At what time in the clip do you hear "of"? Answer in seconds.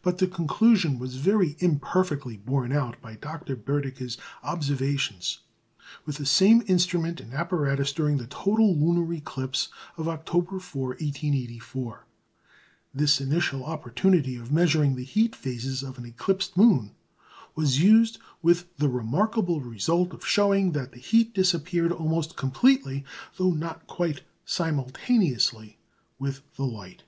9.98-10.08, 14.36-14.50, 15.82-15.98, 20.14-20.24